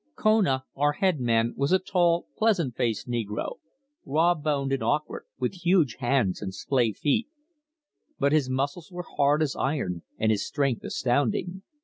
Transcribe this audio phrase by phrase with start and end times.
[0.15, 3.59] Kona, our headman, was a tall, pleasant faced negro,
[4.03, 7.27] raw boned and awkward, with huge hands and splay feet,
[8.17, 11.61] but his muscles were hard as iron and his strength astounding.